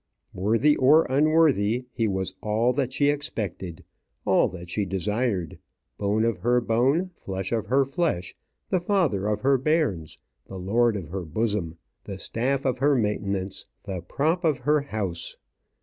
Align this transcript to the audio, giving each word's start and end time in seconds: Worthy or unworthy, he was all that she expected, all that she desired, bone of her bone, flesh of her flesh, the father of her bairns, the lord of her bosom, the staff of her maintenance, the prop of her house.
Worthy 0.33 0.75
or 0.77 1.03
unworthy, 1.11 1.85
he 1.93 2.07
was 2.07 2.33
all 2.41 2.73
that 2.73 2.91
she 2.91 3.09
expected, 3.09 3.83
all 4.25 4.47
that 4.47 4.67
she 4.67 4.83
desired, 4.83 5.59
bone 5.99 6.25
of 6.25 6.39
her 6.39 6.59
bone, 6.59 7.11
flesh 7.13 7.51
of 7.51 7.67
her 7.67 7.85
flesh, 7.85 8.35
the 8.69 8.79
father 8.79 9.27
of 9.27 9.41
her 9.41 9.59
bairns, 9.59 10.17
the 10.47 10.57
lord 10.57 10.97
of 10.97 11.09
her 11.09 11.23
bosom, 11.23 11.77
the 12.05 12.17
staff 12.17 12.65
of 12.65 12.79
her 12.79 12.95
maintenance, 12.95 13.67
the 13.83 14.01
prop 14.01 14.43
of 14.43 14.57
her 14.57 14.81
house. 14.81 15.37